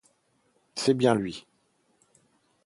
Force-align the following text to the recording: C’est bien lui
C’est 0.73 0.95
bien 0.95 1.13
lui 1.13 1.45